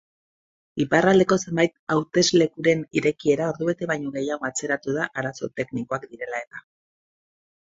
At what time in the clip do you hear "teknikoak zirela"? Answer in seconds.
5.61-6.43